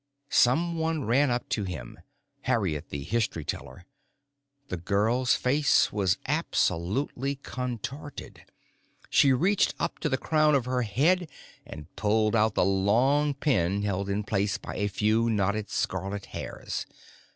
[0.31, 1.99] Someone ran up to him.
[2.45, 3.85] Harriet the History Teller.
[4.69, 8.41] The girl's face was absolutely contorted.
[9.11, 11.29] She reached up to the crown of her head
[11.67, 16.87] and pulled out the long pin held in place by a few knotted scarlet hairs.